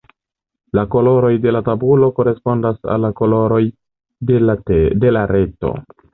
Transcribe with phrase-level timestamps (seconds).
[0.77, 3.61] La koloroj de la tabulo korespondas al la koloroj
[4.33, 5.77] de la reto.